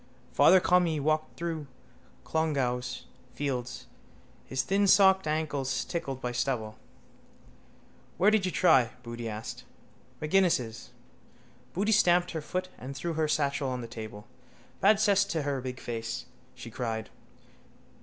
[0.33, 1.67] Father Conmee walked through
[2.25, 3.03] Clongowes
[3.35, 3.85] fields,
[4.47, 6.79] his thinsocked ankles tickled by stubble.
[8.17, 8.93] —Where did you try?
[9.03, 9.63] Boody asked.
[10.19, 10.89] —M'Guinness's.
[11.75, 14.25] Boody stamped her foot and threw her satchel on the table.
[14.79, 16.25] —Bad cess to her big face!
[16.55, 17.11] she cried.